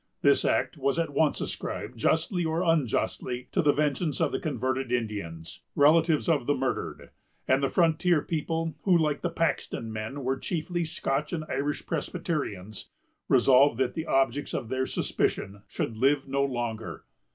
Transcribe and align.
This 0.23 0.43
act 0.43 0.77
was 0.79 0.97
at 0.97 1.13
once 1.13 1.41
ascribed, 1.41 1.95
justly 1.95 2.43
or 2.43 2.63
unjustly, 2.63 3.49
to 3.51 3.61
the 3.61 3.71
vengeance 3.71 4.19
of 4.19 4.31
the 4.31 4.39
converted 4.39 4.91
Indians, 4.91 5.61
relatives 5.75 6.27
of 6.27 6.47
the 6.47 6.55
murdered; 6.55 7.11
and 7.47 7.61
the 7.61 7.69
frontier 7.69 8.23
people, 8.23 8.73
who, 8.81 8.97
like 8.97 9.21
the 9.21 9.29
Paxton 9.29 9.93
men, 9.93 10.23
were 10.23 10.37
chiefly 10.39 10.85
Scotch 10.85 11.33
and 11.33 11.43
Irish 11.47 11.85
Presbyterians, 11.85 12.89
resolved 13.29 13.77
that 13.77 13.93
the 13.93 14.07
objects 14.07 14.55
of 14.55 14.69
their 14.69 14.87
suspicion 14.87 15.61
should 15.67 15.95
live 15.95 16.27
no 16.27 16.43
longer. 16.43 17.03